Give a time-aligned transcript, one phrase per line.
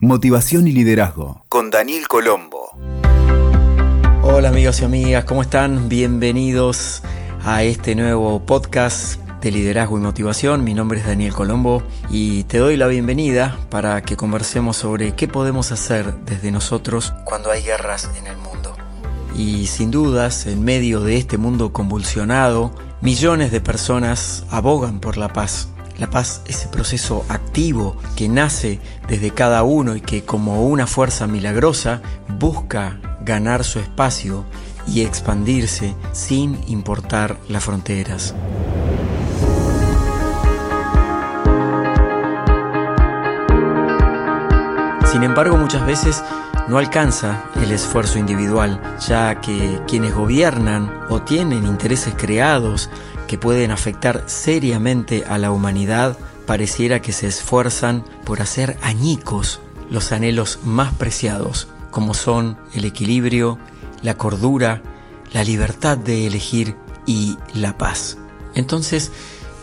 [0.00, 2.70] Motivación y liderazgo con Daniel Colombo.
[4.22, 5.88] Hola amigos y amigas, ¿cómo están?
[5.88, 7.02] Bienvenidos
[7.44, 10.62] a este nuevo podcast de liderazgo y motivación.
[10.62, 15.26] Mi nombre es Daniel Colombo y te doy la bienvenida para que conversemos sobre qué
[15.26, 18.76] podemos hacer desde nosotros cuando hay guerras en el mundo.
[19.36, 22.70] Y sin dudas, en medio de este mundo convulsionado,
[23.00, 29.32] millones de personas abogan por la paz la paz, ese proceso activo que nace desde
[29.32, 32.00] cada uno y que como una fuerza milagrosa
[32.38, 34.44] busca ganar su espacio
[34.86, 38.34] y expandirse sin importar las fronteras.
[45.10, 46.22] Sin embargo, muchas veces
[46.68, 52.88] no alcanza el esfuerzo individual, ya que quienes gobiernan o tienen intereses creados
[53.28, 60.10] que pueden afectar seriamente a la humanidad, pareciera que se esfuerzan por hacer añicos los
[60.10, 63.58] anhelos más preciados, como son el equilibrio,
[64.02, 64.82] la cordura,
[65.32, 66.76] la libertad de elegir
[67.06, 68.18] y la paz.
[68.54, 69.12] Entonces,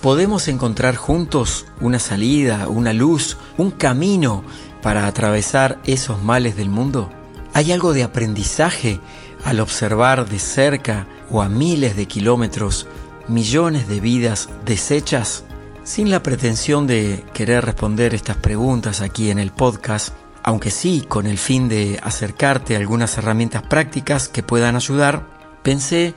[0.00, 4.42] ¿podemos encontrar juntos una salida, una luz, un camino
[4.82, 7.10] para atravesar esos males del mundo?
[7.52, 9.00] ¿Hay algo de aprendizaje
[9.44, 12.86] al observar de cerca o a miles de kilómetros
[13.28, 15.44] millones de vidas deshechas?
[15.84, 21.26] Sin la pretensión de querer responder estas preguntas aquí en el podcast, aunque sí con
[21.26, 25.26] el fin de acercarte a algunas herramientas prácticas que puedan ayudar,
[25.62, 26.14] pensé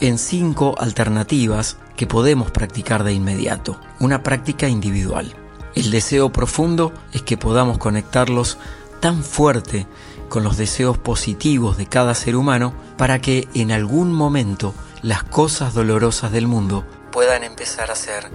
[0.00, 3.78] en cinco alternativas que podemos practicar de inmediato.
[4.00, 5.34] Una práctica individual.
[5.74, 8.58] El deseo profundo es que podamos conectarlos
[9.00, 9.86] tan fuerte
[10.28, 15.74] con los deseos positivos de cada ser humano para que en algún momento las cosas
[15.74, 18.30] dolorosas del mundo puedan empezar a ser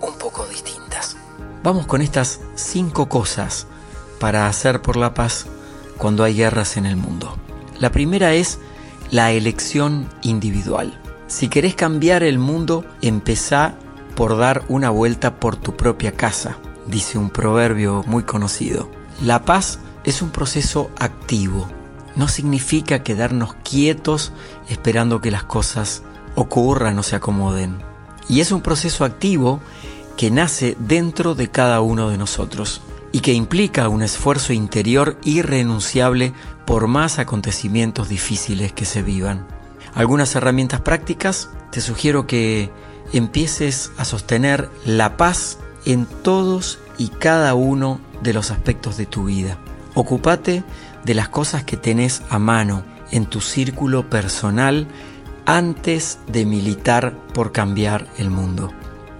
[0.00, 1.16] un poco distintas.
[1.64, 3.66] Vamos con estas cinco cosas
[4.20, 5.46] para hacer por la paz
[5.98, 7.36] cuando hay guerras en el mundo.
[7.80, 8.60] La primera es
[9.10, 11.00] la elección individual.
[11.26, 13.74] Si querés cambiar el mundo, empezá
[14.14, 16.56] por dar una vuelta por tu propia casa,
[16.86, 18.88] dice un proverbio muy conocido.
[19.22, 21.68] La paz es un proceso activo,
[22.16, 24.32] no significa quedarnos quietos
[24.68, 26.02] esperando que las cosas
[26.34, 27.78] ocurran o se acomoden.
[28.28, 29.60] Y es un proceso activo
[30.16, 32.80] que nace dentro de cada uno de nosotros
[33.12, 36.32] y que implica un esfuerzo interior irrenunciable
[36.64, 39.46] por más acontecimientos difíciles que se vivan.
[39.94, 42.70] Algunas herramientas prácticas te sugiero que
[43.12, 49.24] empieces a sostener la paz en todos y cada uno de los aspectos de tu
[49.24, 49.58] vida.
[49.94, 50.64] Ocúpate
[51.06, 54.88] de las cosas que tenés a mano en tu círculo personal
[55.46, 58.72] antes de militar por cambiar el mundo.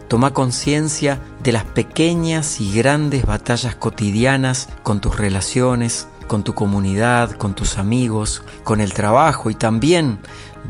[0.08, 7.30] Toma conciencia de las pequeñas y grandes batallas cotidianas con tus relaciones, con tu comunidad,
[7.30, 10.18] con tus amigos, con el trabajo y también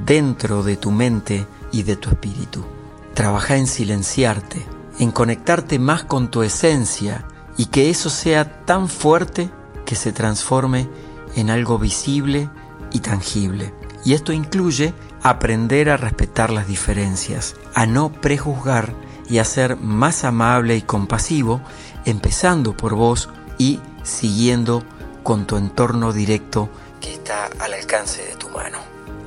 [0.05, 2.62] dentro de tu mente y de tu espíritu.
[3.15, 4.66] Trabaja en silenciarte,
[4.99, 7.25] en conectarte más con tu esencia
[7.56, 9.50] y que eso sea tan fuerte
[9.87, 10.88] que se transforme
[11.36, 12.50] en algo visible
[12.92, 13.72] y tangible.
[14.04, 14.92] Y esto incluye
[15.22, 18.94] aprender a respetar las diferencias, a no prejuzgar
[19.28, 21.60] y a ser más amable y compasivo,
[22.04, 24.82] empezando por vos y siguiendo
[25.22, 26.69] con tu entorno directo
[27.00, 28.78] que está al alcance de tu mano.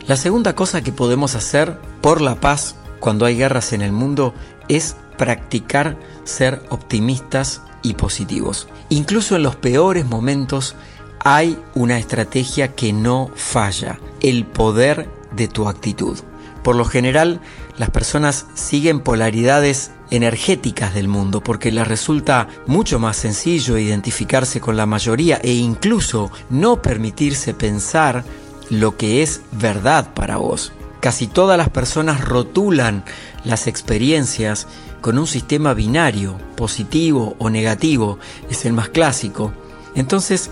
[0.07, 4.33] La segunda cosa que podemos hacer por la paz cuando hay guerras en el mundo
[4.67, 8.67] es practicar ser optimistas y positivos.
[8.89, 10.75] Incluso en los peores momentos
[11.23, 16.17] hay una estrategia que no falla, el poder de tu actitud.
[16.63, 17.39] Por lo general,
[17.77, 24.75] las personas siguen polaridades energéticas del mundo porque les resulta mucho más sencillo identificarse con
[24.75, 28.23] la mayoría e incluso no permitirse pensar
[28.69, 30.73] lo que es verdad para vos.
[30.99, 33.05] Casi todas las personas rotulan
[33.45, 34.67] las experiencias
[34.99, 38.19] con un sistema binario, positivo o negativo,
[38.49, 39.53] es el más clásico.
[39.95, 40.49] Entonces,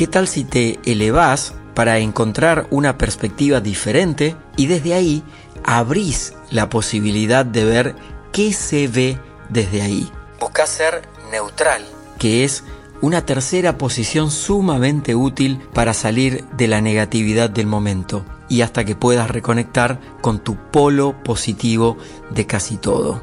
[0.00, 5.22] ¿qué tal si te elevás para encontrar una perspectiva diferente y desde ahí
[5.62, 7.96] abrís la posibilidad de ver
[8.32, 9.18] qué se ve
[9.50, 10.10] desde ahí?
[10.40, 11.84] Busca ser neutral,
[12.18, 12.64] que es
[13.02, 18.96] una tercera posición sumamente útil para salir de la negatividad del momento y hasta que
[18.96, 21.98] puedas reconectar con tu polo positivo
[22.30, 23.22] de casi todo.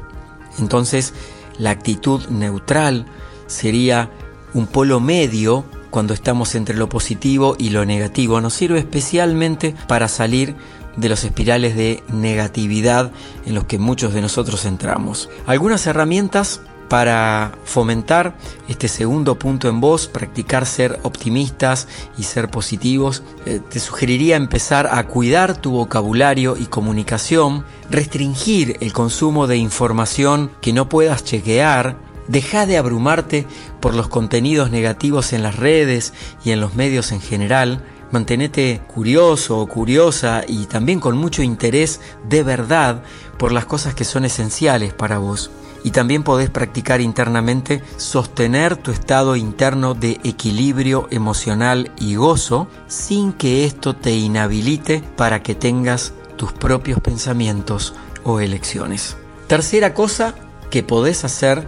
[0.60, 1.12] Entonces,
[1.58, 3.06] la actitud neutral
[3.48, 4.12] sería
[4.54, 8.40] un polo medio cuando estamos entre lo positivo y lo negativo.
[8.40, 10.56] Nos sirve especialmente para salir
[10.96, 13.12] de los espirales de negatividad
[13.46, 15.28] en los que muchos de nosotros entramos.
[15.46, 18.34] Algunas herramientas Para fomentar
[18.66, 21.86] este segundo punto en vos, practicar ser optimistas
[22.16, 28.94] y ser positivos, eh, te sugeriría empezar a cuidar tu vocabulario y comunicación, restringir el
[28.94, 33.46] consumo de información que no puedas chequear, deja de abrumarte
[33.80, 36.12] por los contenidos negativos en las redes
[36.44, 37.82] y en los medios en general,
[38.12, 43.02] mantenete curioso o curiosa y también con mucho interés de verdad
[43.38, 45.50] por las cosas que son esenciales para vos
[45.84, 53.32] y también podés practicar internamente sostener tu estado interno de equilibrio emocional y gozo sin
[53.32, 57.94] que esto te inhabilite para que tengas tus propios pensamientos
[58.24, 59.16] o elecciones.
[59.46, 60.34] Tercera cosa
[60.70, 61.66] que podés hacer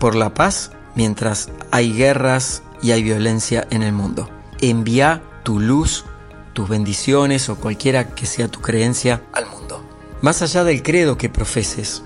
[0.00, 4.28] por la paz mientras hay guerras y hay violencia en el mundo.
[4.60, 6.04] Envía tu luz,
[6.52, 9.84] tus bendiciones o cualquiera que sea tu creencia al mundo.
[10.22, 12.02] Más allá del credo que profeses,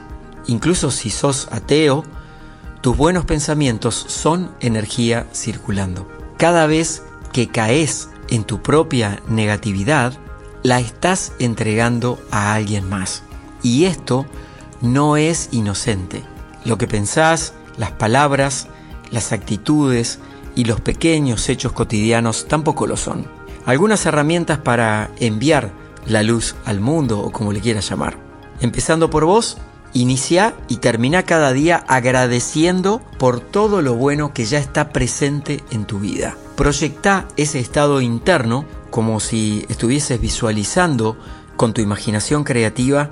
[0.46, 2.04] Incluso si sos ateo,
[2.80, 6.08] tus buenos pensamientos son energía circulando.
[6.36, 7.02] Cada vez
[7.32, 10.12] que caes en tu propia negatividad,
[10.62, 13.22] la estás entregando a alguien más.
[13.62, 14.26] Y esto
[14.80, 16.22] no es inocente.
[16.64, 18.68] Lo que pensás, las palabras,
[19.10, 20.18] las actitudes
[20.54, 23.26] y los pequeños hechos cotidianos tampoco lo son.
[23.66, 25.72] Algunas herramientas para enviar
[26.06, 28.18] la luz al mundo o como le quieras llamar.
[28.60, 29.58] Empezando por vos,
[29.96, 35.84] Inicia y termina cada día agradeciendo por todo lo bueno que ya está presente en
[35.84, 36.36] tu vida.
[36.56, 41.16] Proyecta ese estado interno como si estuvieses visualizando
[41.56, 43.08] con tu imaginación creativa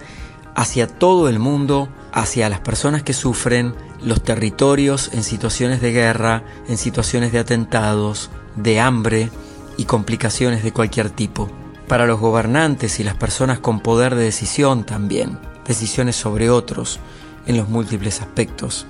[0.57, 6.45] hacia todo el mundo, hacia las personas que sufren, los territorios en situaciones de guerra,
[6.69, 9.31] en situaciones de atentados, de hambre
[9.77, 11.51] y complicaciones de cualquier tipo.
[11.89, 16.99] Para los gobernantes y las personas con poder de decisión también decisiones sobre otros
[17.47, 18.87] en los múltiples aspectos.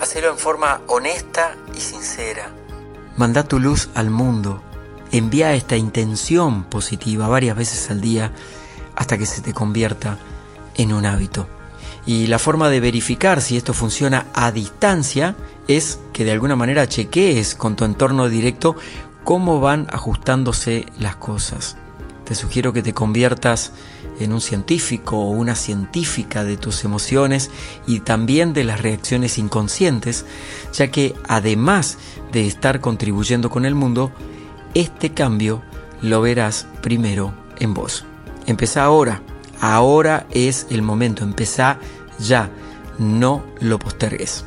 [0.00, 2.50] Hacelo en forma honesta y sincera.
[3.16, 4.62] Manda tu luz al mundo.
[5.12, 8.32] Envía esta intención positiva varias veces al día
[8.94, 10.18] hasta que se te convierta
[10.74, 11.46] en un hábito.
[12.06, 15.34] Y la forma de verificar si esto funciona a distancia
[15.66, 18.76] es que de alguna manera chequees con tu entorno directo
[19.24, 21.76] cómo van ajustándose las cosas.
[22.24, 23.72] Te sugiero que te conviertas
[24.20, 27.50] en un científico o una científica de tus emociones
[27.86, 30.24] y también de las reacciones inconscientes,
[30.72, 31.98] ya que además
[32.32, 34.12] de estar contribuyendo con el mundo,
[34.74, 35.62] este cambio
[36.02, 38.04] lo verás primero en vos.
[38.46, 39.22] Empezá ahora,
[39.60, 41.78] ahora es el momento, empezá
[42.18, 42.50] ya,
[42.98, 44.44] no lo postergues.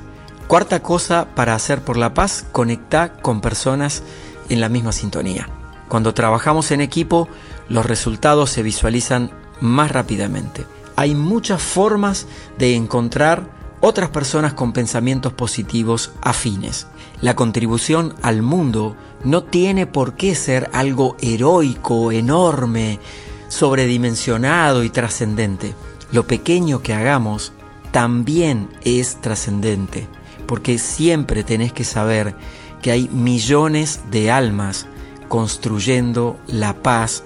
[0.48, 4.04] Cuarta cosa para hacer por la paz, conecta con personas
[4.50, 5.48] en la misma sintonía.
[5.88, 7.28] Cuando trabajamos en equipo,
[7.68, 9.32] los resultados se visualizan
[9.62, 10.66] más rápidamente.
[10.96, 12.28] Hay muchas formas
[12.58, 13.48] de encontrar
[13.82, 16.88] otras personas con pensamientos positivos afines.
[17.22, 23.00] La contribución al mundo no tiene por qué ser algo heroico, enorme,
[23.48, 25.76] sobredimensionado y trascendente.
[26.12, 27.54] Lo pequeño que hagamos
[27.92, 30.08] también es trascendente,
[30.46, 32.36] porque siempre tenés que saber
[32.82, 34.88] que hay millones de almas
[35.28, 37.24] construyendo la paz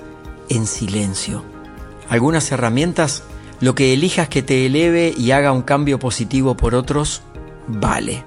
[0.50, 1.54] en silencio
[2.14, 3.24] algunas herramientas,
[3.60, 7.24] lo que elijas que te eleve y haga un cambio positivo por otros,
[7.68, 8.24] vale.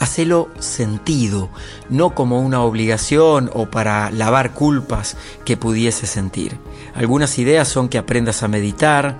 [0.00, 1.50] Hacelo sentido,
[1.90, 6.58] no como una obligación o para lavar culpas que pudiese sentir.
[6.94, 9.18] Algunas ideas son que aprendas a meditar,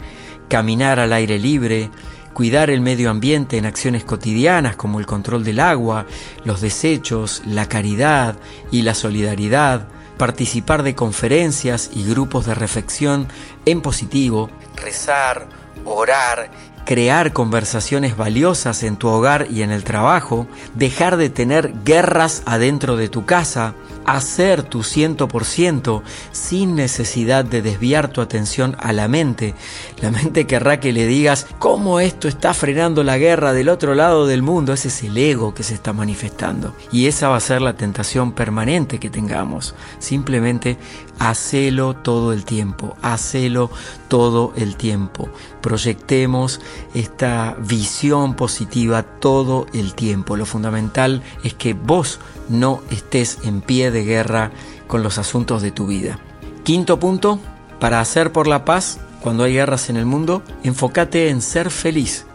[0.48, 1.90] caminar al aire libre,
[2.32, 6.06] cuidar el medio ambiente en acciones cotidianas como el control del agua,
[6.44, 8.36] los desechos, la caridad
[8.70, 13.26] y la solidaridad, participar de conferencias y grupos de reflexión
[13.64, 15.48] en positivo, rezar,
[15.84, 16.50] orar,
[16.84, 22.96] crear conversaciones valiosas en tu hogar y en el trabajo, dejar de tener guerras adentro
[22.96, 23.74] de tu casa,
[24.06, 29.54] hacer tu ciento por ciento sin necesidad de desviar tu atención a la mente.
[30.00, 34.26] La mente querrá que le digas cómo esto está frenando la guerra del otro lado
[34.26, 34.72] del mundo.
[34.72, 36.74] Ese es el ego que se está manifestando.
[36.90, 39.74] Y esa va a ser la tentación permanente que tengamos.
[39.98, 40.78] Simplemente
[41.18, 43.70] hacelo todo el tiempo, hacelo
[44.08, 45.28] todo el tiempo.
[45.60, 46.60] Proyectemos
[46.94, 50.36] esta visión positiva todo el tiempo.
[50.36, 54.50] Lo fundamental es que vos no estés en pie de guerra
[54.86, 56.18] con los asuntos de tu vida.
[56.64, 57.40] Quinto punto,
[57.78, 62.26] para hacer por la paz, cuando hay guerras en el mundo, enfócate en ser feliz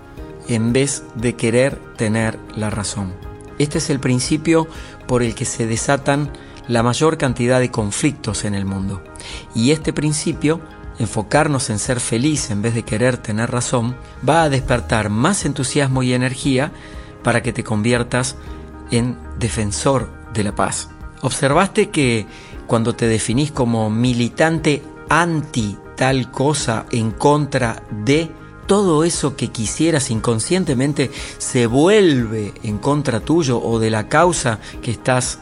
[0.47, 3.13] en vez de querer tener la razón.
[3.57, 4.67] Este es el principio
[5.07, 6.31] por el que se desatan
[6.67, 9.01] la mayor cantidad de conflictos en el mundo.
[9.53, 10.61] Y este principio,
[10.99, 13.95] enfocarnos en ser feliz en vez de querer tener razón,
[14.27, 16.71] va a despertar más entusiasmo y energía
[17.23, 18.35] para que te conviertas
[18.91, 20.89] en defensor de la paz.
[21.21, 22.27] Observaste que
[22.67, 28.29] cuando te definís como militante anti tal cosa en contra de
[28.67, 34.91] todo eso que quisieras inconscientemente se vuelve en contra tuyo o de la causa que
[34.91, 35.39] estás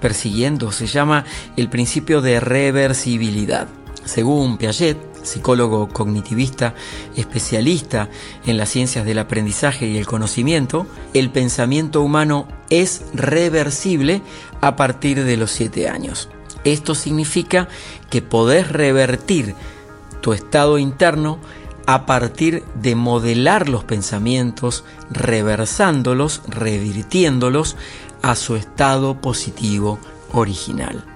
[0.00, 0.72] persiguiendo.
[0.72, 1.24] Se llama
[1.56, 3.68] el principio de reversibilidad.
[4.04, 6.74] Según Piaget, psicólogo cognitivista
[7.16, 8.08] especialista
[8.46, 14.22] en las ciencias del aprendizaje y el conocimiento, el pensamiento humano es reversible
[14.60, 16.28] a partir de los siete años.
[16.64, 17.68] Esto significa
[18.10, 19.54] que podés revertir
[20.20, 21.38] tu estado interno
[21.86, 27.76] a partir de modelar los pensamientos, reversándolos, revirtiéndolos
[28.22, 29.98] a su estado positivo
[30.32, 31.09] original.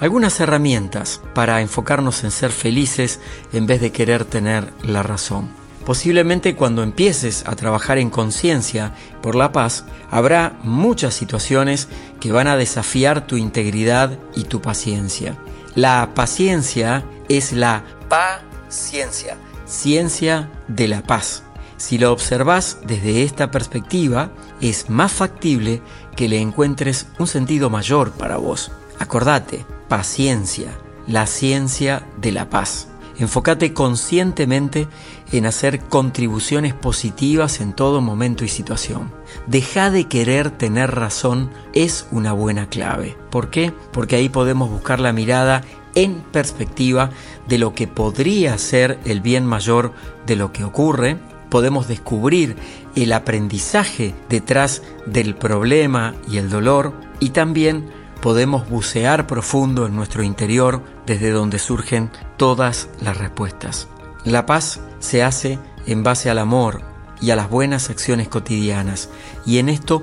[0.00, 3.20] Algunas herramientas para enfocarnos en ser felices
[3.52, 5.50] en vez de querer tener la razón.
[5.84, 11.88] Posiblemente cuando empieces a trabajar en conciencia por la paz, habrá muchas situaciones
[12.18, 15.36] que van a desafiar tu integridad y tu paciencia.
[15.74, 21.42] La paciencia es la paciencia, ciencia de la paz.
[21.76, 24.30] Si lo observas desde esta perspectiva,
[24.60, 25.82] es más factible
[26.16, 28.70] que le encuentres un sentido mayor para vos.
[28.98, 30.78] Acordate, paciencia,
[31.08, 32.86] la ciencia de la paz.
[33.18, 34.86] Enfócate conscientemente
[35.32, 39.12] en hacer contribuciones positivas en todo momento y situación.
[39.48, 43.16] Deja de querer tener razón es una buena clave.
[43.30, 43.72] ¿Por qué?
[43.92, 45.64] Porque ahí podemos buscar la mirada
[45.96, 47.10] en perspectiva
[47.48, 49.92] de lo que podría ser el bien mayor
[50.24, 51.18] de lo que ocurre,
[51.50, 52.54] podemos descubrir
[52.94, 60.22] el aprendizaje detrás del problema y el dolor y también podemos bucear profundo en nuestro
[60.22, 63.88] interior desde donde surgen todas las respuestas.
[64.24, 66.82] La paz se hace en base al amor
[67.20, 69.08] y a las buenas acciones cotidianas
[69.46, 70.02] y en esto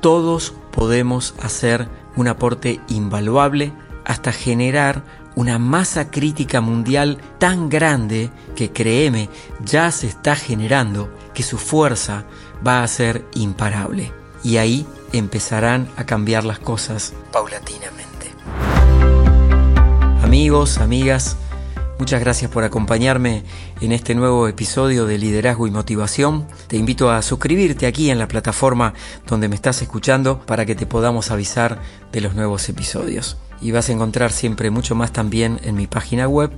[0.00, 3.72] todos podemos hacer un aporte invaluable
[4.04, 9.28] hasta generar una masa crítica mundial tan grande que créeme
[9.64, 12.24] ya se está generando que su fuerza
[12.66, 18.32] va a ser imparable y ahí empezarán a cambiar las cosas paulatinamente.
[20.22, 21.36] Amigos, amigas,
[21.98, 23.44] muchas gracias por acompañarme
[23.80, 26.46] en este nuevo episodio de Liderazgo y Motivación.
[26.66, 28.94] Te invito a suscribirte aquí en la plataforma
[29.26, 31.80] donde me estás escuchando para que te podamos avisar
[32.12, 33.38] de los nuevos episodios.
[33.60, 36.50] Y vas a encontrar siempre mucho más también en mi página web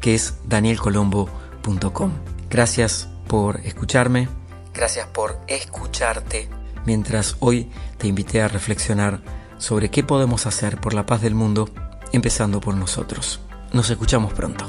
[0.00, 2.12] que es danielcolombo.com.
[2.50, 4.28] Gracias por escucharme,
[4.72, 6.48] gracias por escucharte
[6.88, 9.20] mientras hoy te invité a reflexionar
[9.58, 11.68] sobre qué podemos hacer por la paz del mundo,
[12.12, 13.40] empezando por nosotros.
[13.74, 14.64] Nos escuchamos pronto.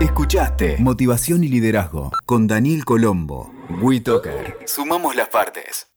[0.00, 3.52] Escuchaste Motivación y Liderazgo con Daniel Colombo.
[3.82, 4.60] WeToker.
[4.64, 5.93] Sumamos las partes.